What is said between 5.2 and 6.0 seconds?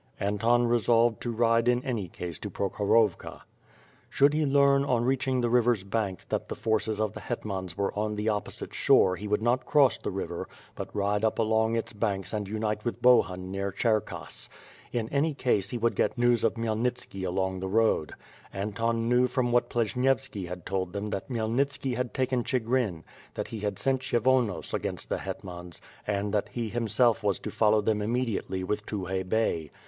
the river's